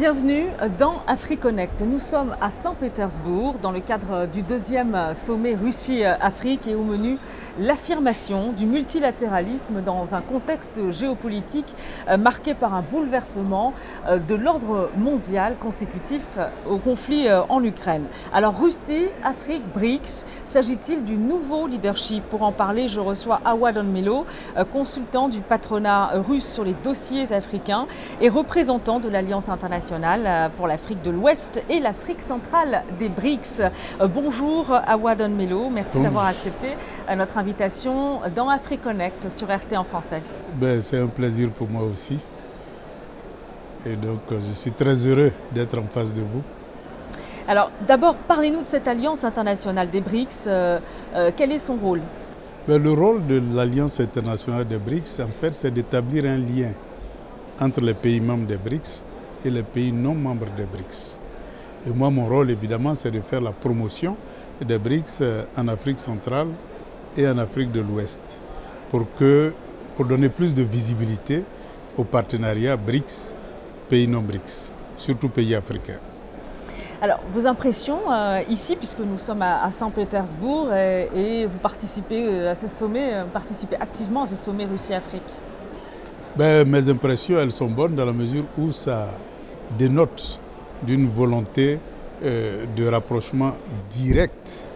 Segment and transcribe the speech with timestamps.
[0.00, 0.46] Bienvenue
[0.78, 1.82] dans AfriConnect.
[1.82, 7.18] Nous sommes à Saint-Pétersbourg dans le cadre du deuxième sommet Russie-Afrique et au menu
[7.60, 11.74] l'affirmation du multilatéralisme dans un contexte géopolitique
[12.08, 13.74] euh, marqué par un bouleversement
[14.08, 18.04] euh, de l'ordre mondial consécutif euh, au conflit en Ukraine.
[18.32, 22.24] Alors Russie, Afrique, BRICS, s'agit-il du nouveau leadership?
[22.30, 24.24] Pour en parler, je reçois Awad Melo,
[24.72, 27.86] consultant du patronat russe sur les dossiers africains
[28.20, 33.62] et représentant de l'Alliance internationale pour l'Afrique de l'Ouest et l'Afrique centrale des BRICS.
[34.14, 36.76] Bonjour Awad Melo, merci d'avoir accepté
[37.16, 37.49] notre invitation
[38.34, 40.22] dans AfriConnect sur RT en français.
[40.54, 42.18] Ben, c'est un plaisir pour moi aussi.
[43.86, 46.42] Et donc, euh, je suis très heureux d'être en face de vous.
[47.48, 50.44] Alors, d'abord, parlez-nous de cette alliance internationale des BRICS.
[50.46, 50.78] Euh,
[51.14, 52.00] euh, quel est son rôle?
[52.68, 56.72] Ben, Le rôle de l'alliance internationale des BRICS, en fait, c'est d'établir un lien
[57.58, 59.04] entre les pays membres des BRICS
[59.44, 61.18] et les pays non membres des BRICS.
[61.86, 64.14] Et moi, mon rôle, évidemment, c'est de faire la promotion
[64.60, 65.22] des BRICS
[65.56, 66.48] en Afrique centrale
[67.16, 68.40] et en Afrique de l'Ouest
[68.90, 69.52] pour, que,
[69.96, 71.44] pour donner plus de visibilité
[71.96, 73.34] au partenariat BRICS,
[73.88, 75.98] pays non BRICS, surtout pays africains.
[77.02, 82.54] Alors, vos impressions euh, ici, puisque nous sommes à, Saint-Pétersbourg et, vous participez euh, à
[82.54, 85.40] ces sommets, euh, participez activement à ces sommets Russie-Afrique?
[86.36, 89.08] Ben, Mes impressions, elles sont bonnes dans la mesure où ça
[89.78, 90.38] dénote
[90.82, 91.78] d'une volonté
[92.22, 93.52] de rapprochement
[93.90, 94.70] direct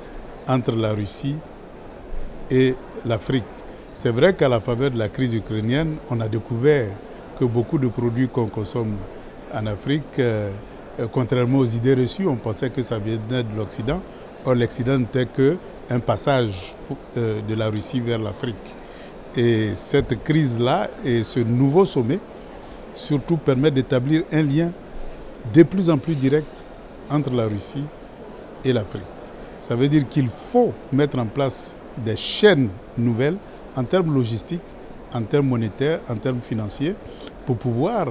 [0.49, 1.37] entre la Russie
[2.55, 2.75] et
[3.05, 3.43] l'Afrique.
[3.95, 6.89] C'est vrai qu'à la faveur de la crise ukrainienne, on a découvert
[7.39, 8.95] que beaucoup de produits qu'on consomme
[9.53, 10.51] en Afrique, euh,
[11.01, 14.01] euh, contrairement aux idées reçues, on pensait que ça venait de l'Occident.
[14.45, 16.75] Or, l'Occident n'était qu'un passage
[17.17, 18.75] euh, de la Russie vers l'Afrique.
[19.37, 22.21] Et cette crise-là et ce nouveau sommet,
[22.95, 24.71] surtout, permet d'établir un lien
[25.53, 26.63] de plus en plus direct
[27.11, 27.85] entre la Russie
[28.65, 29.03] et l'Afrique.
[29.61, 33.37] Ça veut dire qu'il faut mettre en place des chaînes nouvelles
[33.77, 34.63] en termes logistiques,
[35.13, 36.95] en termes monétaires, en termes financiers,
[37.47, 38.09] pour pouvoir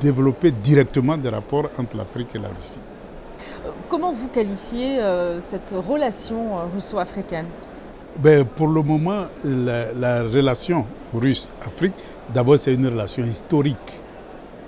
[0.00, 2.78] développer directement des rapports entre l'Afrique et la Russie.
[3.88, 7.46] Comment vous qualifiez euh, cette relation euh, russo-africaine?
[8.18, 11.94] Ben, Pour le moment, la, la relation russe-Afrique,
[12.32, 14.00] d'abord c'est une relation historique.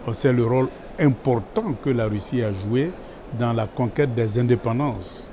[0.07, 2.91] On sait le rôle important que la Russie a joué
[3.39, 5.29] dans la conquête des indépendances.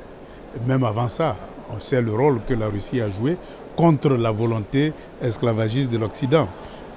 [0.65, 1.35] Même avant ça,
[1.75, 3.38] on sait le rôle que la Russie a joué
[3.75, 6.47] contre la volonté esclavagiste de l'Occident,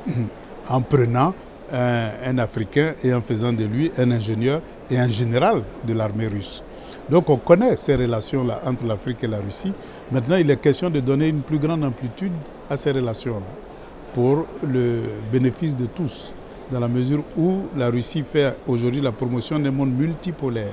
[0.69, 1.34] en prenant
[1.72, 4.60] un, Africain et en faisant de lui un ingénieur
[4.91, 6.62] et un général de l'armée russe.
[7.09, 9.72] Donc on connaît ces relations-là entre l'Afrique et la Russie.
[10.10, 12.32] Maintenant, il est question de donner une plus grande amplitude
[12.69, 13.47] à ces relations-là
[14.14, 15.00] pour le
[15.32, 16.32] bénéfice de tous,
[16.70, 20.72] dans la mesure où la Russie fait aujourd'hui la promotion d'un monde multipolaire.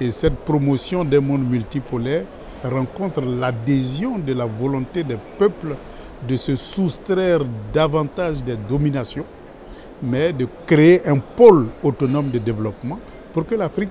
[0.00, 2.24] Et cette promotion d'un monde multipolaire
[2.64, 5.76] rencontre l'adhésion de la volonté des peuples
[6.26, 7.40] de se soustraire
[7.72, 9.24] davantage des dominations,
[10.02, 12.98] mais de créer un pôle autonome de développement
[13.32, 13.90] pour que l'Afrique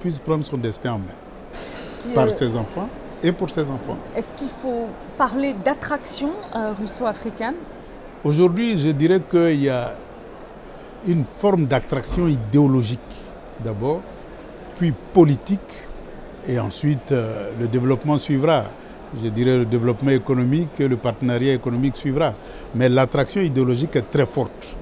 [0.00, 2.88] puisse prendre son destin en main par ses enfants
[3.22, 3.96] et pour ses enfants.
[4.16, 4.86] Est-ce qu'il faut
[5.16, 7.54] parler d'attraction euh, russo-africaine?
[8.24, 9.94] Aujourd'hui, je dirais qu'il y a
[11.06, 13.00] une forme d'attraction idéologique
[13.64, 14.00] d'abord,
[14.78, 15.87] puis politique,
[16.46, 18.64] et ensuite, euh, le développement suivra.
[19.22, 22.34] Je dirais le développement économique, le partenariat économique suivra.
[22.74, 24.76] Mais l'attraction idéologique est très forte.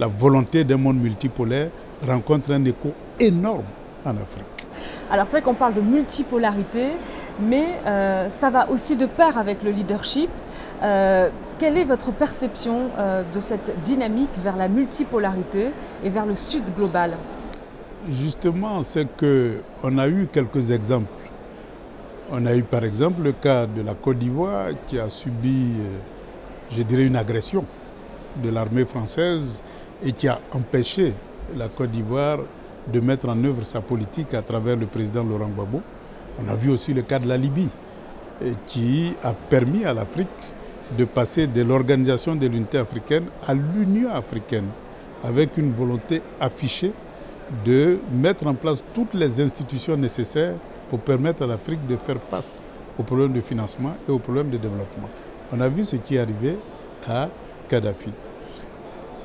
[0.00, 1.68] La volonté d'un monde multipolaire
[2.06, 3.64] rencontre un écho énorme
[4.04, 4.46] en Afrique.
[5.10, 6.92] Alors c'est vrai qu'on parle de multipolarité,
[7.40, 10.30] mais euh, ça va aussi de pair avec le leadership.
[10.82, 11.28] Euh,
[11.58, 12.88] quelle est votre perception
[13.32, 15.70] de cette dynamique vers la multipolarité
[16.02, 17.12] et vers le sud global?
[18.10, 21.06] Justement, c'est qu'on a eu quelques exemples.
[22.32, 25.98] On a eu par exemple le cas de la Côte d'Ivoire qui a subi, euh,
[26.70, 27.64] je dirais, une agression
[28.42, 29.62] de l'armée française
[30.04, 31.12] et qui a empêché
[31.56, 32.38] la Côte d'Ivoire
[32.92, 35.80] de mettre en œuvre sa politique à travers le président Laurent Gbagbo.
[36.40, 37.68] On a vu aussi le cas de la Libye
[38.66, 40.26] qui a permis à l'Afrique
[40.98, 44.66] de passer de l'organisation de l'unité africaine à l'Union africaine
[45.22, 46.92] avec une volonté affichée
[47.64, 50.54] de mettre en place toutes les institutions nécessaires
[50.90, 52.64] pour permettre à l'Afrique de faire face
[52.98, 55.08] aux problèmes de financement et aux problèmes de développement.
[55.52, 56.58] On a vu ce qui est arrivé
[57.08, 57.28] à
[57.68, 58.10] Kadhafi.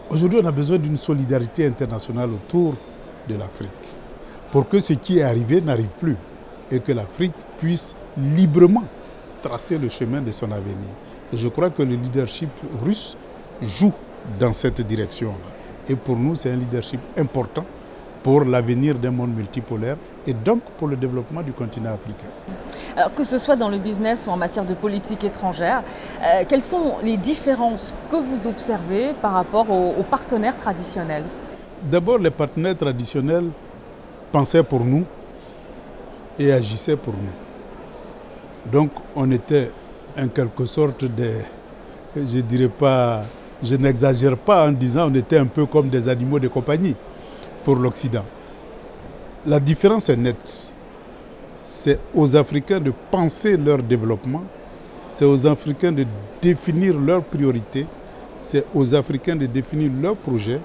[0.09, 2.75] Aujourd'hui, on a besoin d'une solidarité internationale autour
[3.27, 3.71] de l'Afrique
[4.51, 6.15] pour que ce qui est arrivé n'arrive plus
[6.71, 8.85] et que l'Afrique puisse librement
[9.41, 10.89] tracer le chemin de son avenir.
[11.33, 12.49] Je crois que le leadership
[12.83, 13.17] russe
[13.61, 13.93] joue
[14.39, 15.55] dans cette direction-là.
[15.89, 17.65] Et pour nous, c'est un leadership important
[18.27, 19.95] pour l'avenir d'un monde multipolaire
[20.27, 22.27] et donc pour le développement du continent africain.
[22.97, 25.81] Alors, que ce soit dans le business ou en matière de politique étrangère,
[26.21, 31.23] euh, quelles sont les différences que vous observez par rapport aux, aux partenaires traditionnels?
[31.89, 33.45] D'abord, les partenaires traditionnels
[34.29, 35.05] pensaient pour nous
[36.37, 38.69] et agissaient pour nous.
[38.69, 39.71] Donc, on était
[40.19, 41.35] en quelque sorte des,
[42.13, 43.21] je dirais pas,
[43.63, 46.97] je n'exagère pas en disant on était un peu comme des animaux de compagnie
[47.67, 48.23] pour l'Occident.
[49.45, 50.77] La différence est nette.
[51.65, 54.43] C'est aux Africains de penser leur développement,
[55.09, 56.05] c'est aux Africains de
[56.41, 57.85] définir leurs priorités,
[58.37, 60.61] c'est aux Africains de définir leurs projets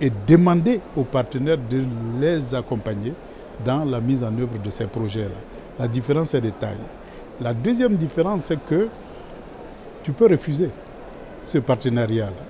[0.00, 1.82] et demander aux partenaires de
[2.20, 3.12] les accompagner
[3.64, 5.40] dans la mise en œuvre de ces projets-là.
[5.80, 6.86] La différence est de taille.
[7.40, 8.86] La deuxième différence, c'est que
[10.04, 10.70] tu peux refuser
[11.44, 12.44] ce partenariat-là.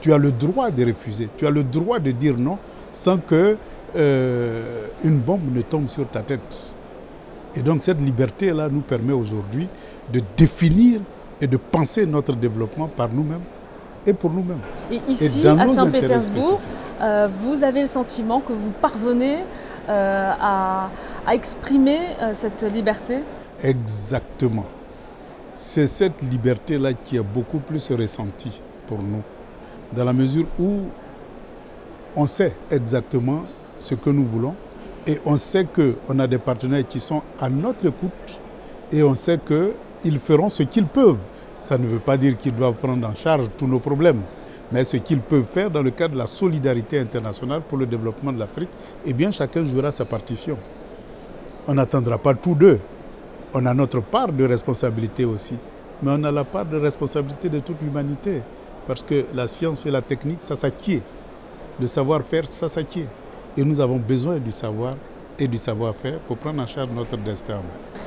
[0.00, 2.58] Tu as le droit de refuser, tu as le droit de dire non
[2.92, 3.56] sans que
[3.96, 6.72] euh, une bombe ne tombe sur ta tête.
[7.54, 9.68] Et donc cette liberté-là nous permet aujourd'hui
[10.12, 11.00] de définir
[11.40, 13.44] et de penser notre développement par nous-mêmes
[14.06, 14.60] et pour nous-mêmes.
[14.90, 16.60] Et ici, à Saint-Pétersbourg,
[17.00, 19.38] euh, vous avez le sentiment que vous parvenez
[19.88, 20.90] euh, à,
[21.26, 21.98] à, exprimer
[22.32, 23.20] cette liberté?
[23.62, 24.66] Exactement.
[25.54, 29.22] C'est cette liberté-là qui est beaucoup plus ressentie pour nous,
[29.94, 30.82] dans la mesure où
[32.16, 33.44] on sait exactement
[33.78, 34.54] ce que nous voulons
[35.06, 38.40] et on sait qu'on a des partenaires qui sont à notre écoute
[38.90, 41.20] et on sait qu'ils feront ce qu'ils peuvent.
[41.60, 44.22] Ça ne veut pas dire qu'ils doivent prendre en charge tous nos problèmes,
[44.72, 48.32] mais ce qu'ils peuvent faire dans le cadre de la solidarité internationale pour le développement
[48.32, 48.70] de l'Afrique,
[49.04, 50.56] eh bien chacun jouera sa partition.
[51.68, 52.78] On n'attendra pas tous deux.
[53.52, 55.54] On a notre part de responsabilité aussi,
[56.02, 58.42] mais on a la part de responsabilité de toute l'humanité,
[58.86, 61.00] parce que la science et la technique, ça s'acquiert.
[61.78, 63.08] Le savoir-faire, ça s'acquiert.
[63.56, 64.94] Et nous avons besoin du savoir
[65.38, 67.60] et du savoir-faire pour prendre en charge notre destin.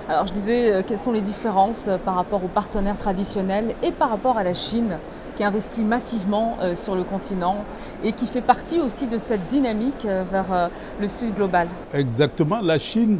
[0.07, 3.91] Alors je disais, euh, quelles sont les différences euh, par rapport aux partenaires traditionnels et
[3.91, 4.97] par rapport à la Chine
[5.35, 7.57] qui investit massivement euh, sur le continent
[8.03, 10.69] et qui fait partie aussi de cette dynamique vers
[10.99, 11.67] le sud global?
[11.93, 12.59] Exactement.
[12.61, 13.19] La Chine,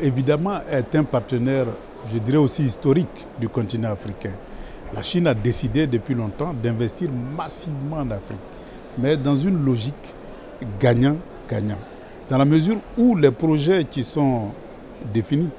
[0.00, 1.66] évidemment, est un partenaire,
[2.12, 4.32] je dirais aussi historique du continent africain.
[4.94, 8.38] La Chine a décidé depuis longtemps d'investir massivement en Afrique,
[8.98, 10.14] mais dans une logique
[10.80, 11.78] gagnant-gagnant.
[12.28, 14.48] Dans la mesure où les projets qui sont
[15.12, 15.50] définis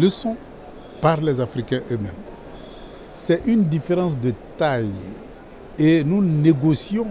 [0.00, 0.36] le sont
[1.00, 2.12] par les Africains eux-mêmes.
[3.14, 4.90] C'est une différence de taille
[5.78, 7.06] et nous négocions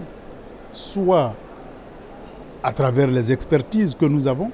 [0.72, 1.34] soit
[2.62, 4.50] à travers les expertises que nous avons,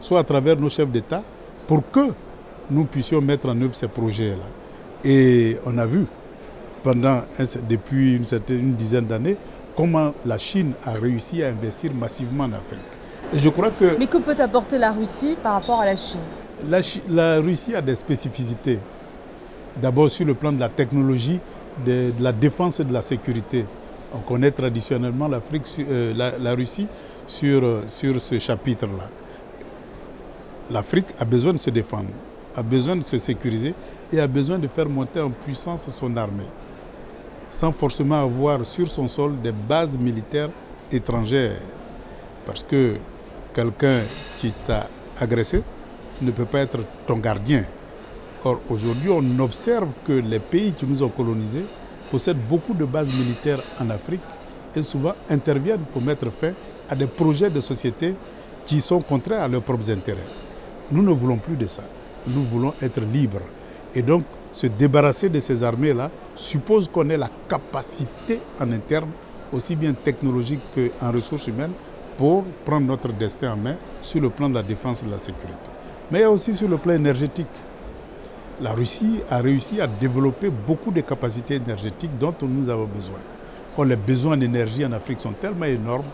[0.00, 1.22] soit à travers nos chefs d'État,
[1.66, 2.08] pour que
[2.70, 4.44] nous puissions mettre en œuvre ces projets-là.
[5.04, 6.06] Et on a vu,
[6.82, 7.22] pendant,
[7.68, 9.36] depuis une, certaine, une dizaine d'années,
[9.76, 12.80] comment la Chine a réussi à investir massivement en Afrique.
[13.34, 13.96] Et je crois que...
[13.98, 16.20] Mais que peut apporter la Russie par rapport à la Chine?
[16.68, 18.78] La, la, Russie a des spécificités.
[19.80, 21.40] D'abord sur le plan de la technologie,
[21.84, 23.64] de, de, la défense et de la sécurité.
[24.14, 26.86] On connaît traditionnellement euh, la, la, Russie
[27.26, 29.08] sur, sur ce chapitre-là.
[30.70, 32.10] L'Afrique a besoin de se défendre,
[32.54, 33.74] a besoin de se sécuriser
[34.12, 36.46] et a besoin de faire monter en puissance son armée,
[37.52, 40.48] sans forcément avoir sur son sol des bases militaires
[40.90, 41.60] étrangères.
[42.46, 42.96] Parce que
[43.54, 44.00] quelqu'un
[44.38, 44.88] qui t'a
[45.20, 45.62] agressé,
[46.22, 47.64] ne peut pas être ton gardien.
[48.44, 51.64] Or, aujourd'hui, on observe que les pays qui nous ont colonisés
[52.10, 54.20] possèdent beaucoup de bases militaires en Afrique
[54.74, 56.52] et souvent interviennent pour mettre fin
[56.88, 58.14] à des projets de société
[58.64, 60.26] qui sont contraires à leurs propres intérêts.
[60.90, 61.82] Nous ne voulons plus de ça.
[62.26, 63.42] Nous voulons être libres.
[63.94, 69.10] Et donc, se débarrasser de ces armées-là suppose qu'on ait la capacité en interne,
[69.52, 71.72] aussi bien technologique qu'en ressources humaines,
[72.16, 75.18] pour prendre notre destin en main sur le plan de la défense et de la
[75.18, 75.70] sécurité
[76.12, 77.46] mais aussi sur le plan énergétique.
[78.60, 83.18] La Russie a réussi à développer beaucoup de capacités énergétiques dont nous avons besoin.
[83.86, 86.04] Les besoins d'énergie en Afrique sont tellement énormes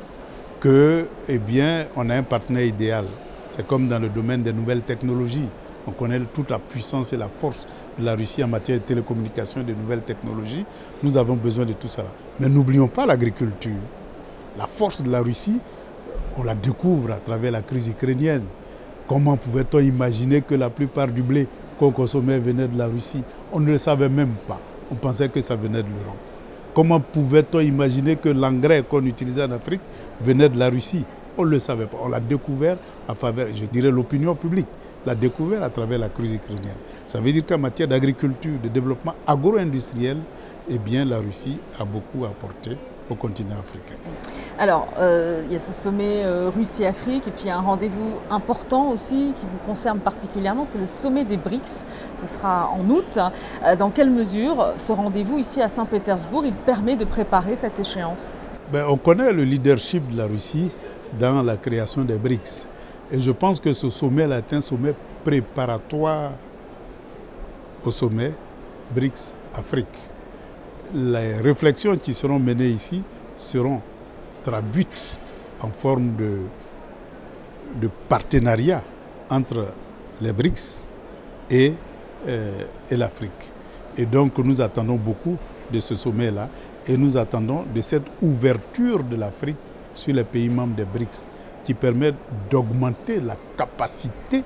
[0.60, 3.06] que, eh bien, on a un partenaire idéal.
[3.50, 5.48] C'est comme dans le domaine des nouvelles technologies.
[5.86, 7.66] On connaît toute la puissance et la force
[7.98, 10.64] de la Russie en matière de télécommunications et de nouvelles technologies.
[11.02, 12.06] Nous avons besoin de tout cela.
[12.38, 13.72] Mais n'oublions pas l'agriculture.
[14.56, 15.58] La force de la Russie,
[16.36, 18.44] on la découvre à travers la crise ukrainienne.
[19.08, 23.22] Comment pouvait-on imaginer que la plupart du blé qu'on consommait venait de la Russie?
[23.52, 24.60] On ne le savait même pas.
[24.90, 26.16] On pensait que ça venait de l'Europe.
[26.74, 29.80] Comment pouvait-on imaginer que l'engrais qu'on utilisait en Afrique
[30.20, 31.04] venait de la Russie?
[31.36, 31.98] On ne le savait pas.
[32.02, 32.76] On l'a découvert
[33.08, 34.66] à faveur, je dirais, l'opinion publique
[35.06, 36.76] l'a découvert à travers la crise ukrainienne.
[37.06, 40.18] Ça veut dire qu'en matière d'agriculture, de développement agro-industriel,
[40.68, 42.76] eh bien, la Russie a beaucoup apporté
[43.10, 43.94] au continent africain.
[44.58, 49.32] Alors, euh, il y a ce sommet euh, Russie-Afrique et puis un rendez-vous important aussi
[49.34, 51.86] qui vous concerne particulièrement, c'est le sommet des BRICS.
[52.16, 53.18] Ce sera en août.
[53.64, 58.46] Euh, dans quelle mesure ce rendez-vous ici à Saint-Pétersbourg, il permet de préparer cette échéance?
[58.72, 60.70] Ben, On connaît le leadership de la Russie
[61.18, 62.66] dans la création des BRICS.
[63.10, 66.32] Et je pense que ce sommet est un sommet préparatoire
[67.84, 68.32] au sommet
[68.94, 69.86] BRICS-Afrique.
[70.94, 73.02] Les réflexions qui seront menées ici
[73.36, 73.80] seront
[74.44, 75.18] traduites
[75.60, 78.82] en forme de, partenariat
[79.30, 79.66] entre
[80.20, 80.86] les BRICS
[81.52, 81.70] euh,
[82.90, 83.50] et l'Afrique.
[83.96, 85.36] Et donc nous attendons beaucoup
[85.72, 86.48] de ce sommet-là
[86.86, 89.56] et nous attendons de cette ouverture de l'Afrique
[89.94, 91.28] sur les pays membres des BRICS
[91.68, 92.14] qui permet
[92.50, 94.42] d'augmenter la capacité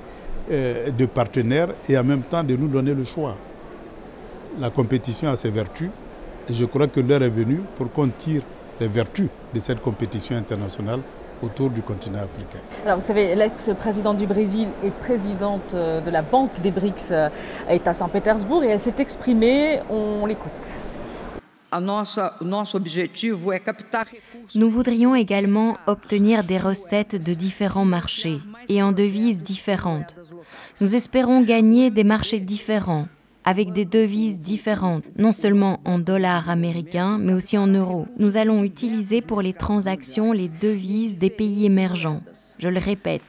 [0.50, 3.36] euh, de partenaires et en même temps de nous donner le choix.
[4.58, 5.90] La compétition a ses vertus
[6.48, 8.42] et je crois que l'heure est venue pour qu'on tire
[8.80, 10.98] les vertus de cette compétition internationale
[11.40, 12.58] autour du continent africain.
[12.84, 17.28] Alors vous savez, l'ex-présidente du Brésil et présidente euh, de la Banque des BRICS euh,
[17.68, 20.50] est à Saint-Pétersbourg et elle s'est exprimée, on l'écoute.
[24.54, 30.14] Nous voudrions également obtenir des recettes de différents marchés et en devises différentes.
[30.80, 33.06] Nous espérons gagner des marchés différents
[33.44, 38.06] avec des devises différentes, non seulement en dollars américains, mais aussi en euros.
[38.18, 42.22] Nous allons utiliser pour les transactions les devises des pays émergents.
[42.58, 43.22] Je le répète,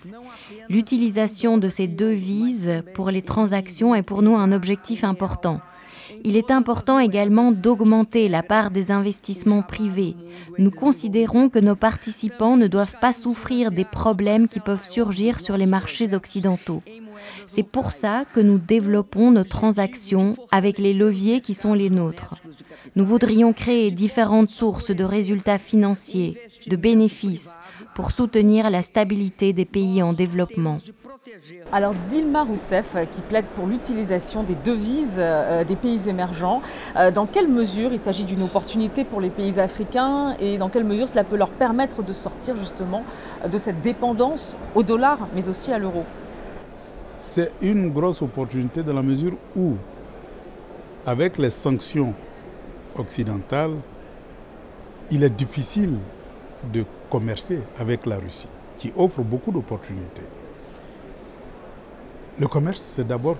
[0.70, 5.62] l'utilisation de ces devises pour les transactions est pour nous un objectif important.
[6.26, 10.16] Il est important également d'augmenter la part des investissements privés.
[10.58, 15.58] Nous considérons que nos participants ne doivent pas souffrir des problèmes qui peuvent surgir sur
[15.58, 16.82] les marchés occidentaux.
[17.48, 22.36] C'est pour ça que nous développons nos transactions avec les leviers qui sont les nôtres.
[22.96, 26.38] Nous voudrions créer différentes sources de résultats financiers,
[26.68, 27.56] de bénéfices,
[27.96, 30.80] pour soutenir la stabilité des pays en développement.
[31.72, 36.62] Alors Dilma Rousseff qui plaide pour l'utilisation des devises euh, des pays émergents,
[36.98, 40.84] euh, dans quelle mesure il s'agit d'une opportunité pour les pays africains et dans quelle
[40.84, 43.04] mesure cela peut leur permettre de sortir justement
[43.50, 46.04] de cette dépendance au dollar mais aussi à l'euro?
[47.20, 49.76] C'est une grosse opportunité dans la mesure où,
[51.06, 52.14] avec les sanctions
[52.98, 53.76] occidentales,
[55.10, 56.00] il est difficile
[56.74, 60.24] de commercer avec la Russie, qui offre beaucoup d'opportunités.
[62.40, 63.38] Le commerce, c'est d'abord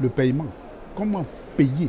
[0.00, 0.46] le paiement.
[0.96, 1.24] Comment
[1.56, 1.88] payer?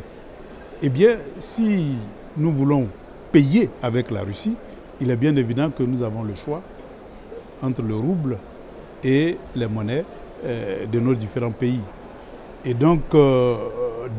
[0.82, 1.96] Eh bien, si
[2.36, 2.88] nous voulons
[3.32, 4.54] payer avec la Russie,
[5.00, 6.62] il est bien évident que nous avons le choix
[7.62, 8.38] entre le rouble
[9.02, 10.04] et les monnaies
[10.44, 11.80] euh, de nos différents pays.
[12.64, 13.56] Et donc, euh,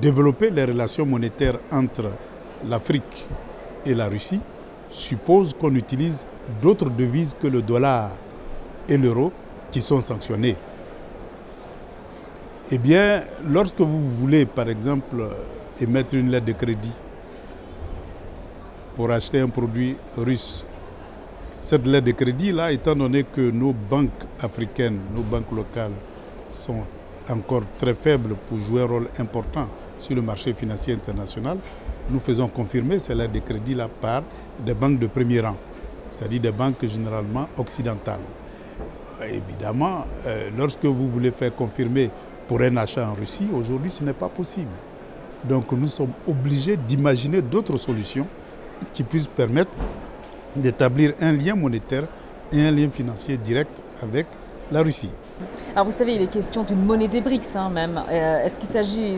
[0.02, 2.12] développer les relations monétaires entre
[2.68, 3.26] l'Afrique
[3.86, 4.42] et la Russie
[4.90, 6.26] suppose qu'on utilise
[6.62, 8.12] d'autres devises que le dollar
[8.90, 9.32] et l'euro
[9.72, 10.58] qui sont sanctionnés.
[12.72, 15.30] Eh bien, lorsque vous voulez, par exemple,
[15.80, 16.94] émettre une lettre de crédit
[18.96, 20.66] pour acheter un produit russe,
[21.62, 24.10] cette lettre de crédit-là, étant donné que nos banques
[24.42, 25.92] africaines, nos banques locales
[26.50, 26.82] sont
[27.30, 29.68] encore très faibles pour jouer un rôle important
[30.00, 31.60] sur le marché financier international,
[32.10, 34.24] nous faisons confirmer ces lettres de crédit-là par
[34.66, 35.56] des banques de premier rang,
[36.10, 38.22] c'est-à-dire des banques généralement occidentales.
[39.22, 42.10] Évidemment, euh, lorsque vous voulez faire confirmer
[42.48, 44.72] pour un achat en Russie, aujourd'hui, ce n'est pas possible.
[45.44, 48.28] Donc nous sommes obligés d'imaginer d'autres solutions
[48.94, 49.72] qui puissent permettre
[50.56, 52.04] d'établir un lien monétaire
[52.52, 53.72] et un lien financier direct
[54.02, 54.28] avec
[54.72, 55.12] la Russie.
[55.74, 58.02] Alors vous savez, il est question d'une monnaie des BRICS hein, même.
[58.10, 59.16] Euh, est-ce qu'il s'agit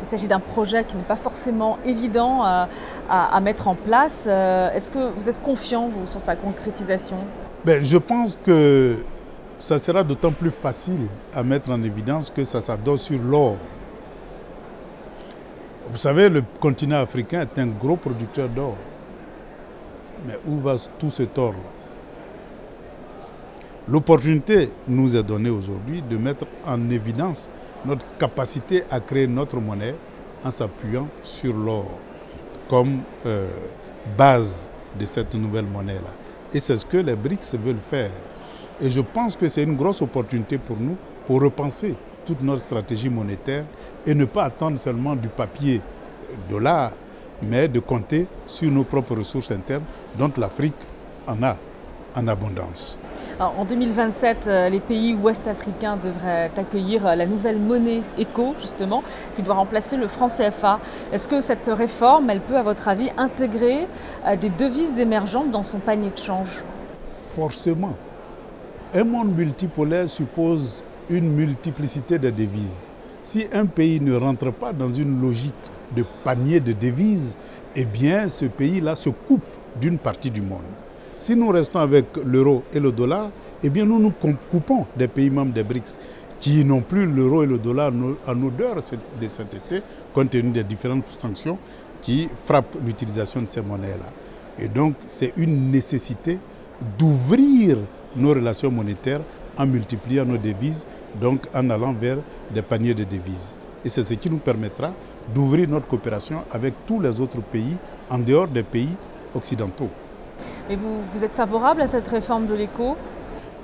[0.00, 2.68] il s'agit d'un projet qui n'est pas forcément évident à,
[3.08, 4.26] à mettre en place?
[4.28, 7.16] Euh, est-ce que vous êtes confiant, vous, sur sa concrétisation?
[7.64, 8.98] Ben, Je pense que
[9.58, 13.56] ça sera d'autant plus facile à mettre en évidence que ça s'adore sur l'or.
[15.90, 18.76] Vous savez, le continent africain est un gros producteur d'or.
[20.26, 21.54] Mais où va tout cet or
[23.88, 27.48] L'opportunité nous est donnée aujourd'hui de mettre en évidence
[27.86, 29.94] notre capacité à créer notre monnaie
[30.44, 31.86] en s'appuyant sur l'or
[32.68, 33.48] comme euh,
[34.16, 36.12] base de cette nouvelle monnaie-là.
[36.52, 38.10] Et c'est ce que les BRICS veulent faire.
[38.80, 41.94] Et je pense que c'est une grosse opportunité pour nous pour repenser
[42.24, 43.64] toute notre stratégie monétaire
[44.06, 45.80] et ne pas attendre seulement du papier
[46.48, 46.92] dollar,
[47.42, 49.84] mais de compter sur nos propres ressources internes
[50.16, 50.74] dont l'Afrique
[51.26, 51.56] en a
[52.16, 52.98] en abondance.
[53.38, 59.02] en 2027, euh, les pays ouest-africains devraient accueillir euh, la nouvelle monnaie ECO, justement,
[59.36, 60.80] qui doit remplacer le franc CFA.
[61.12, 63.86] Est-ce que cette réforme, elle peut, à votre avis, intégrer
[64.26, 66.62] euh, des devises émergentes dans son panier de change?
[67.36, 67.94] Forcément.
[68.94, 72.86] Un monde multipolaire suppose une multiplicité de devises.
[73.22, 75.52] Si un pays ne rentre pas dans une logique
[75.94, 77.36] de panier de devises,
[77.76, 79.44] eh bien ce pays-là se coupe
[79.78, 80.62] d'une partie du monde.
[81.18, 83.30] Si nous restons avec l'euro et le dollar,
[83.62, 84.12] eh bien nous nous
[84.50, 85.98] coupons des pays membres des BRICS
[86.40, 87.92] qui n'ont plus l'euro et le dollar
[88.26, 89.82] en odeur de cet été,
[90.14, 91.58] compte tenu des différentes sanctions
[92.00, 94.10] qui frappent l'utilisation de ces monnaies-là.
[94.58, 96.38] Et donc c'est une nécessité
[96.98, 97.76] d'ouvrir
[98.18, 99.20] nos relations monétaires
[99.56, 100.86] en multipliant nos devises,
[101.20, 102.18] donc en allant vers
[102.52, 103.54] des paniers de devises.
[103.84, 104.92] Et c'est ce qui nous permettra
[105.34, 107.76] d'ouvrir notre coopération avec tous les autres pays
[108.10, 108.94] en dehors des pays
[109.34, 109.88] occidentaux.
[110.68, 112.96] Et vous, vous êtes favorable à cette réforme de l'éco?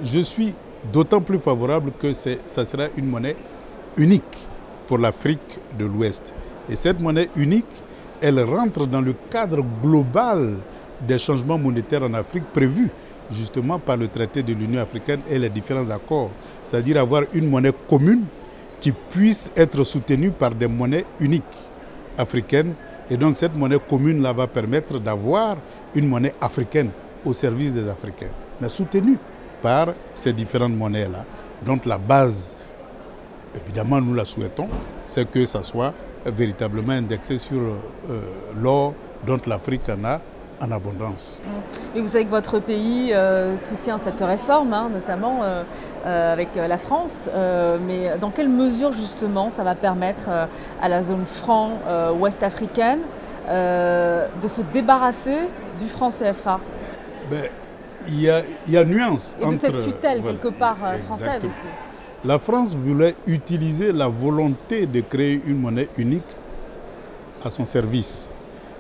[0.03, 0.55] Je suis
[0.93, 3.37] d'autant plus favorable que ça sera une monnaie
[3.97, 4.49] unique
[4.87, 6.35] pour l'Afrique de l'Ouest.
[6.69, 7.67] Et cette monnaie unique,
[8.21, 10.57] elle rentre dans le cadre global
[11.07, 12.91] des changements monétaires en Afrique prévus
[13.31, 16.31] justement par le traité de l'Union africaine et les différents accords.
[16.65, 18.25] C'est-à-dire avoir une monnaie commune
[18.81, 21.43] qui puisse être soutenue par des monnaies uniques
[22.19, 22.75] africaines
[23.11, 25.57] et donc cette monnaie commune là va permettre d'avoir
[25.95, 26.91] une monnaie africaine
[27.25, 29.19] au service des Africains, mais soutenue
[29.63, 31.25] par ces différentes monnaies-là.
[31.65, 32.57] Donc la base,
[33.55, 34.69] évidemment nous la souhaitons,
[35.07, 35.93] c'est que ça soit
[36.27, 38.21] véritablement indexé sur euh,
[38.61, 38.95] l'or
[39.27, 40.21] dont l'Afrique en a
[40.61, 41.41] en abondance.
[41.95, 45.63] Et vous savez que votre pays euh, soutient cette réforme, hein, notamment euh,
[46.07, 47.29] euh, avec la France,
[47.87, 50.29] mais dans quelle mesure justement ça va permettre
[50.81, 51.71] à la zone franc
[52.19, 53.01] ouest africaine
[53.49, 56.61] de se débarrasser du franc CFA
[57.31, 57.45] ben,
[58.09, 59.37] Il y, a, y a nuance.
[59.41, 61.69] Et de cette tutelle quelque part française aussi.
[62.25, 66.23] La France voulait utiliser la volonté de créer une monnaie unique
[67.45, 68.29] à son service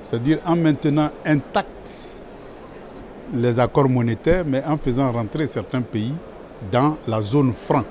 [0.04, 2.20] c'est-à-dire en maintenant intacts
[3.32, 6.12] les accords monétaires, mais en faisant rentrer certains pays
[6.70, 7.84] dans la zone franc,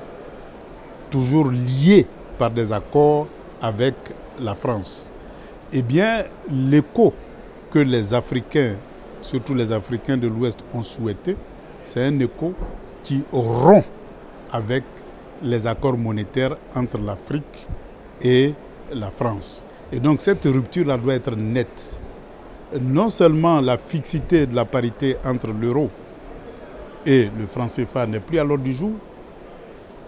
[1.10, 2.06] toujours liés
[2.38, 3.28] par des accords
[3.60, 3.96] avec
[4.40, 5.10] la France.
[5.72, 7.14] Eh bien, l'écho
[7.72, 8.76] que les Africains,
[9.20, 11.36] surtout les Africains de l'Ouest, ont souhaité,
[11.84, 12.54] c'est un écho
[13.04, 13.86] qui rompt
[14.52, 14.84] avec
[15.42, 17.68] les accords monétaires entre l'Afrique
[18.22, 18.54] et
[18.94, 19.66] la France.
[19.92, 22.00] Et donc cette rupture-là doit être nette
[22.82, 25.90] non seulement la fixité de la parité entre l'euro
[27.06, 28.92] et le franc CFA n'est plus à l'ordre du jour,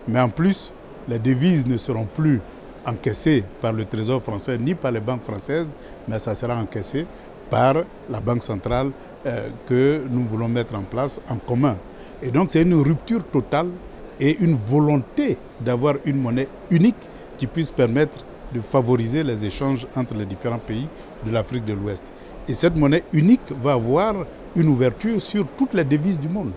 [0.08, 0.71] mais en plus,
[1.08, 2.39] les devises ne seront plus
[2.86, 5.75] encaissées par le Trésor français ni par les banques françaises,
[6.08, 7.06] mais ça sera encaissé
[7.49, 7.75] par
[8.10, 8.91] la Banque centrale
[9.25, 11.78] euh, que nous voulons mettre en place en commun.
[12.21, 13.67] Et donc c'est une rupture totale
[14.19, 16.95] et une volonté d'avoir une monnaie unique
[17.38, 18.23] qui puisse permettre
[18.54, 20.88] de favoriser les échanges entre les différents pays
[21.25, 22.04] de l'Afrique de l'Ouest.
[22.47, 24.13] Et cette monnaie unique va avoir
[24.55, 26.51] une ouverture sur toutes les devises du monde,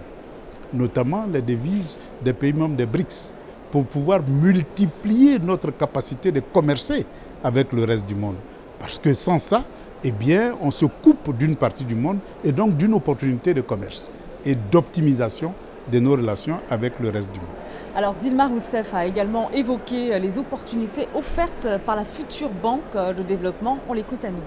[0.73, 3.33] notamment les devises des pays membres des BRICS,
[3.71, 7.07] pour pouvoir multiplier notre capacité de commercer
[7.43, 8.37] avec le reste du monde.
[8.79, 9.65] Parce que sans ça,
[10.05, 10.13] eh
[10.61, 14.11] on se coupe d'une partie du monde et donc d'une opportunité de commerce
[14.45, 15.55] et d'optimisation
[15.91, 17.49] de nos relations avec le reste du monde.
[17.97, 23.79] Alors Dilma Rousseff a également évoqué les opportunités offertes par la future banque de développement.
[23.89, 24.45] On l'écoute à nouveau.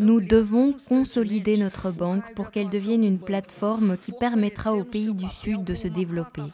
[0.00, 5.26] Nous devons consolider notre banque pour qu'elle devienne une plateforme qui permettra aux pays du
[5.26, 6.44] Sud de se développer.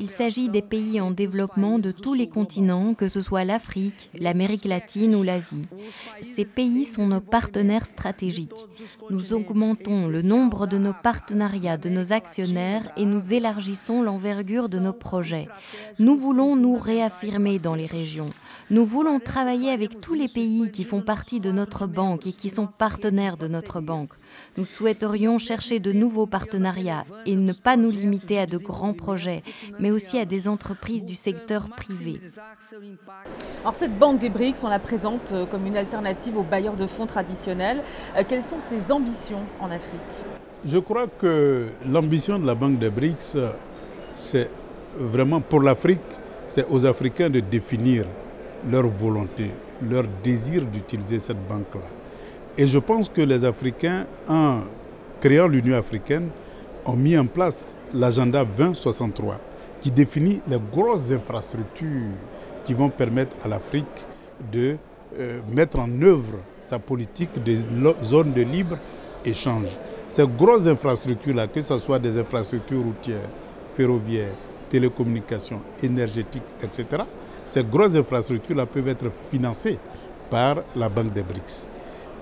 [0.00, 4.64] Il s'agit des pays en développement de tous les continents, que ce soit l'Afrique, l'Amérique
[4.64, 5.66] latine ou l'Asie.
[6.20, 8.50] Ces pays sont nos partenaires stratégiques.
[9.08, 14.80] Nous augmentons le nombre de nos partenariats, de nos actionnaires et nous élargissons l'envergure de
[14.80, 15.46] nos projets.
[16.00, 18.30] Nous voulons nous réaffirmer dans les régions.
[18.70, 22.48] Nous voulons travailler avec tous les pays qui font partie de notre banque et qui
[22.48, 24.10] sont partenaires de notre banque.
[24.56, 29.42] Nous souhaiterions chercher de nouveaux partenariats et ne pas nous limiter à de grands projets,
[29.80, 32.20] mais aussi à des entreprises du secteur privé.
[33.62, 36.86] Alors cette banque des BRICS, on la présente euh, comme une alternative aux bailleurs de
[36.86, 37.82] fonds traditionnels.
[38.16, 40.00] Euh, quelles sont ses ambitions en Afrique?
[40.64, 43.36] Je crois que l'ambition de la banque des BRICS,
[44.14, 44.48] c'est
[44.96, 45.98] vraiment pour l'Afrique,
[46.46, 48.04] c'est aux Africains de définir
[48.68, 49.50] leur volonté,
[49.82, 51.88] leur désir d'utiliser cette banque-là.
[52.58, 54.60] Et je pense que les Africains, en
[55.20, 56.28] créant l'Union africaine,
[56.84, 59.38] ont mis en place l'agenda 2063
[59.80, 62.10] qui définit les grosses infrastructures
[62.64, 63.86] qui vont permettre à l'Afrique
[64.52, 64.76] de
[65.18, 67.58] euh, mettre en œuvre sa politique des
[68.02, 69.68] zones de libre-échange.
[70.08, 73.28] ces grosses infrastructures-là, que ce soit des infrastructures routières,
[73.76, 74.34] ferroviaires,
[74.68, 77.02] télécommunications, énergétiques, etc.,
[77.50, 79.76] ces grosses infrastructures-là peuvent être financées
[80.30, 81.68] par la Banque des BRICS.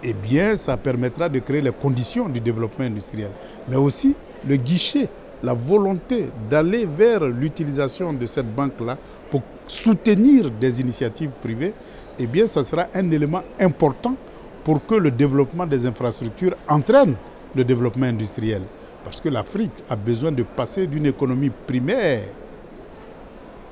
[0.03, 3.31] Eh bien, ça permettra de créer les conditions du développement industriel,
[3.69, 4.15] mais aussi
[4.49, 5.07] le guichet,
[5.43, 8.97] la volonté d'aller vers l'utilisation de cette banque-là
[9.31, 11.75] pour soutenir des initiatives privées,
[12.19, 14.17] eh bien, ça sera un élément important
[14.65, 17.17] pour que le développement des infrastructures entraîne
[17.55, 18.63] le développement industriel.
[19.05, 22.23] Parce que l'Afrique a besoin de passer d'une économie primaire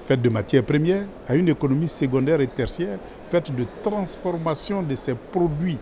[0.07, 5.15] faite de matières premières à une économie secondaire et tertiaire faite de transformation de ces
[5.15, 5.79] produits,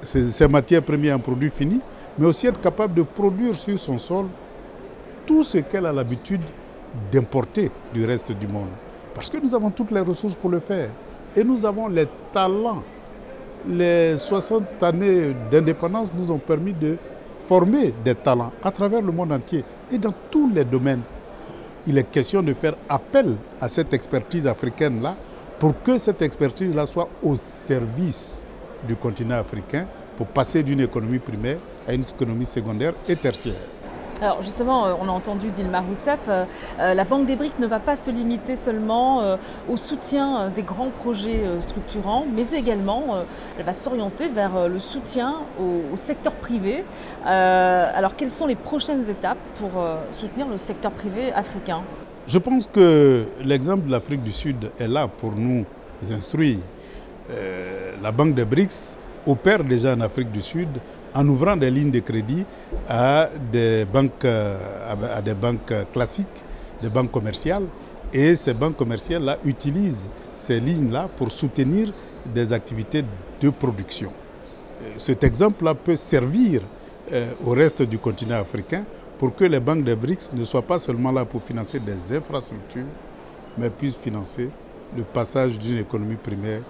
[0.00, 1.80] ces, matières premières en produits finis,
[2.16, 4.26] mais aussi être capable de produire sur son sol
[5.26, 6.42] tout ce qu'elle a l'habitude
[7.10, 8.68] d'importer du reste du monde.
[9.14, 10.90] Parce que nous avons toutes les ressources pour le faire.
[11.34, 12.82] Et nous avons les talents.
[13.68, 16.96] Les 60 années d'indépendance nous ont permis de
[17.46, 21.02] former des talents à travers le monde entier et dans tous les domaines.
[21.86, 25.16] Il est question de faire appel à cette expertise africaine-là
[25.58, 28.44] pour que cette expertise-là soit au service
[28.86, 33.54] du continent africain pour passer d'une économie primaire à une économie secondaire et tertiaire.
[34.22, 36.44] Alors justement, euh, on a entendu Dilma Rousseff, euh,
[36.78, 39.36] euh, la Banque des BRICS ne va pas se limiter seulement
[39.68, 43.24] au soutien des grands projets structurants, mais également
[43.58, 46.84] elle va s'orienter vers le soutien au, secteur privé.
[47.24, 49.70] alors quelles sont les prochaines étapes pour
[50.12, 51.82] soutenir le secteur privé africain?
[52.26, 55.64] Je pense que l'exemple de l'Afrique du Sud est là pour nous
[56.10, 56.58] instruire.
[58.02, 60.68] la Banque des BRICS opère déjà en Afrique du Sud
[61.14, 62.44] en ouvrant des lignes de crédit
[62.88, 66.44] à des banques, à des banques classiques,
[66.80, 67.64] des banques commerciales.
[68.12, 71.92] Et ces banques commerciales-là utilisent ces lignes-là pour soutenir
[72.26, 73.04] des activités
[73.40, 74.12] de production.
[74.98, 76.62] Cet exemple-là peut servir
[77.12, 78.84] euh, au reste du continent africain
[79.18, 82.86] pour que les banques des BRICS ne soient pas seulement là pour financer des infrastructures,
[83.58, 84.50] mais puissent financer
[84.96, 86.62] le passage d'une économie primaire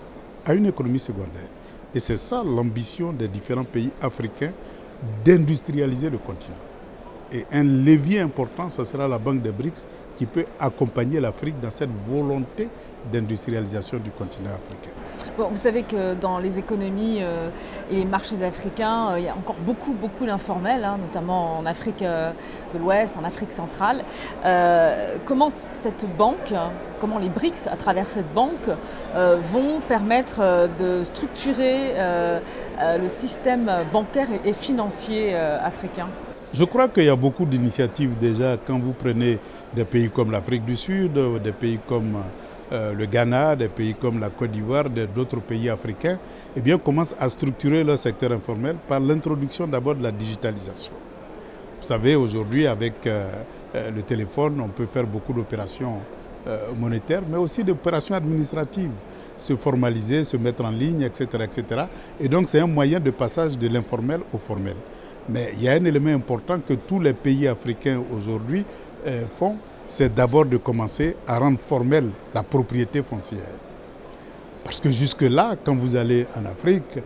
[0.44, 1.48] à une économie secondaire.
[1.94, 4.52] Et c'est ça l'ambition des différents pays africains
[5.24, 6.56] d'industrialiser le continent.
[7.32, 11.70] Et un levier important, ce sera la Banque des BRICS qui peut accompagner l'Afrique dans
[11.70, 12.68] cette volonté
[13.10, 14.90] d'industrialisation du continent africain.
[15.36, 17.48] Bon, vous savez que dans les économies euh,
[17.90, 21.66] et les marchés africains, euh, il y a encore beaucoup, beaucoup d'informels, hein, notamment en
[21.66, 22.32] Afrique euh,
[22.74, 24.04] de l'Ouest, en Afrique centrale.
[25.24, 26.54] comment cette banque,
[27.00, 28.68] comment les BRICS, à travers cette banque,
[29.14, 31.94] vont permettre de structurer
[32.80, 36.08] le système bancaire et financier africain?
[36.52, 39.38] Je crois qu'il y a beaucoup d'initiatives déjà quand vous prenez
[39.74, 42.18] des pays comme l'Afrique du Sud, des pays comme
[42.72, 46.18] euh, le Ghana, des pays comme la Côte d'Ivoire, d'autres pays africains,
[46.56, 50.94] eh bien, commencent à structurer leur secteur informel par l'introduction d'abord de la digitalisation.
[51.78, 53.28] Vous savez, aujourd'hui, avec euh,
[53.74, 55.98] euh, le téléphone, on peut faire beaucoup d'opérations
[56.76, 58.90] monétaires, mais aussi d'opérations administratives,
[59.36, 61.26] se formaliser, se mettre en ligne, etc.
[61.44, 61.84] etc.
[62.18, 64.74] Et donc, c'est un moyen de passage de l'informel au formel.
[65.28, 68.64] Mais il y a un élément important que tous les pays africains aujourd'hui
[69.38, 69.56] font,
[69.88, 73.40] c'est d'abord de commencer à rendre formelle la propriété foncière.
[74.64, 76.98] Parce que jusque-là, quand vous allez en Afrique,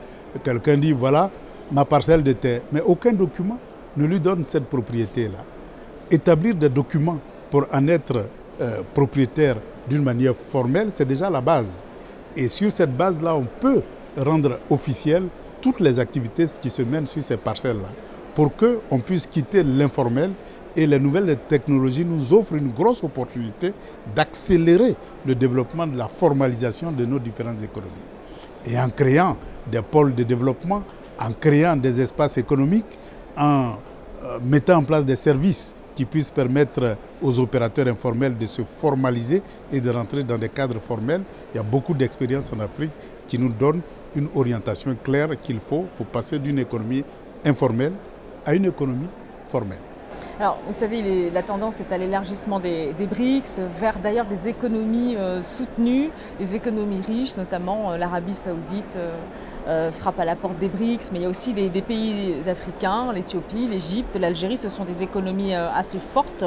[0.44, 1.30] quelqu'un dit voilà
[1.70, 3.58] ma parcelle de terre, mais aucun document
[3.96, 5.44] ne lui donne cette propriété-là.
[6.10, 7.18] Établir des documents
[7.50, 8.26] pour en être
[8.60, 9.56] euh, propriétaire
[9.88, 11.82] d'une manière formelle, c'est déjà la base.
[12.36, 13.82] Et sur cette base-là, on peut
[14.16, 15.24] rendre officiel
[15.60, 17.88] toutes les activités qui se mènent sur ces parcelles-là
[18.34, 20.30] pour qu'on puisse quitter l'informel
[20.76, 23.72] et les nouvelles technologies nous offrent une grosse opportunité
[24.14, 27.92] d'accélérer le développement de la formalisation de nos différentes économies.
[28.66, 29.36] Et en créant
[29.70, 30.82] des pôles de développement,
[31.18, 32.84] en créant des espaces économiques,
[33.36, 33.76] en
[34.24, 39.42] euh, mettant en place des services qui puissent permettre aux opérateurs informels de se formaliser
[39.72, 41.22] et de rentrer dans des cadres formels.
[41.54, 42.90] Il y a beaucoup d'expériences en Afrique
[43.26, 43.80] qui nous donnent
[44.14, 47.02] une orientation claire qu'il faut pour passer d'une économie
[47.44, 47.92] informelle
[48.44, 49.08] à une économie
[49.48, 49.78] formelle.
[50.38, 55.40] Alors, vous savez, la tendance est à l'élargissement des, BRICS vers d'ailleurs des économies euh,
[55.40, 58.98] soutenues, des économies riches, notamment euh, l'Arabie saoudite
[59.66, 63.12] euh, frappe à la porte des BRICS, mais il y a aussi des, pays africains,
[63.14, 66.44] l'Éthiopie, l'Égypte, l'Algérie, ce sont des économies assez fortes.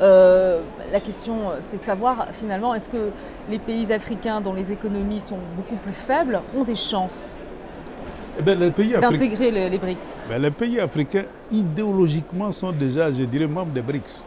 [0.00, 3.10] la question, c'est de savoir finalement, est-ce que
[3.50, 7.34] les pays africains dont les économies sont beaucoup plus faibles ont des chances
[8.38, 13.72] eh ben, d'intégrer les, BRICS ben, Les pays africains, idéologiquement, sont déjà, je dirais, membres
[13.72, 14.22] des BRICS.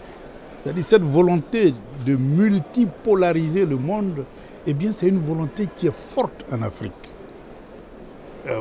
[0.64, 1.74] C'est-à-dire cette volonté
[2.06, 4.24] de multipolariser le monde,
[4.68, 6.94] eh bien, c'est une volonté qui est forte en Afrique.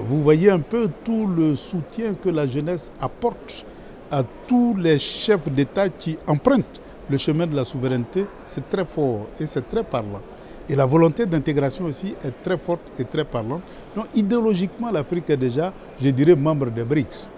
[0.02, 3.64] vous voyez un peu tout le soutien que la jeunesse apporte
[4.11, 6.80] à tous les chefs d'État qui empruntent
[7.11, 8.26] le chemin de la souveraineté.
[8.46, 10.20] C'est très fort et c'est très parlant.
[10.68, 13.62] Et la volonté d'intégration aussi est très forte et très parlante.
[13.94, 17.31] Donc idéologiquement, l'Afrique est déjà, je dirais, membre des BRICS.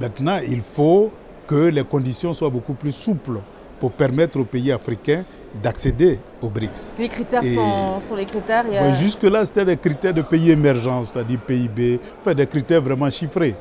[0.00, 1.10] Maintenant, il faut
[1.46, 3.38] que les conditions soient beaucoup plus souples
[3.78, 5.24] pour permettre aux pays africains
[5.62, 6.92] d'accéder aux BRICS.
[6.98, 8.64] Les critères sont, les critères
[8.96, 13.54] Jusque-là, c'était des critères de pays émergents, c'est-à-dire PIB, enfin des critères vraiment chiffrés.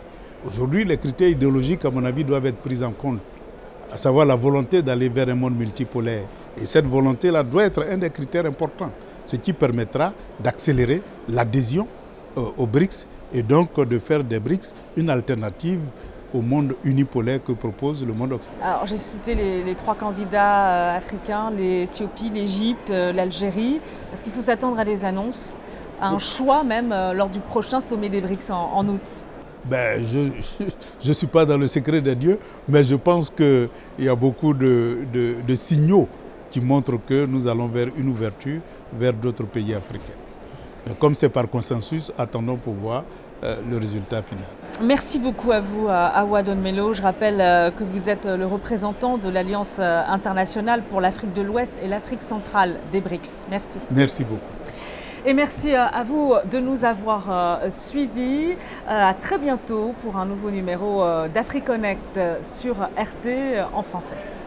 [0.46, 3.20] Aujourd'hui, les critères idéologiques, à mon avis, doivent être pris en compte,
[3.92, 6.26] à savoir la volonté d'aller vers un monde multipolaire.
[6.58, 8.92] Et cette volonté-là doit être un des critères importants,
[9.26, 11.88] ce qui permettra d'accélérer l'adhésion
[12.38, 15.82] euh, aux BRICS et donc de faire des BRICS une alternative
[16.34, 18.68] au monde unipolaire que propose le monde occidental.
[18.68, 23.80] Alors j'ai cité les, trois candidats euh, africains, l'Éthiopie, l'Égypte, euh, l'Algérie.
[24.14, 25.60] Est-ce qu'il faut s'attendre à des annonces,
[26.02, 29.24] à un choix même lors du prochain sommet des BRICS en, août?
[29.66, 32.38] Ben, je ne suis pas dans le secret des dieux,
[32.68, 36.08] mais je pense qu'il y a beaucoup de, de signaux
[36.56, 38.62] qui montre que nous allons vers une ouverture
[38.94, 40.20] vers d'autres pays africains.
[41.00, 43.04] comme c'est par consensus, attendons pour voir
[43.44, 44.46] euh, le résultat final.
[44.82, 46.94] Merci beaucoup à vous, Awadon Melo.
[46.94, 51.42] Je rappelle euh, que vous êtes le représentant de l'Alliance euh, internationale pour l'Afrique de
[51.42, 53.48] l'Ouest et l'Afrique centrale des BRICS.
[53.50, 53.80] Merci.
[53.92, 54.54] Merci beaucoup.
[55.26, 58.54] Et merci à vous de nous avoir suivis.
[58.88, 63.28] À très bientôt pour un nouveau numéro d'AfriConnect sur RT
[63.74, 64.45] en français.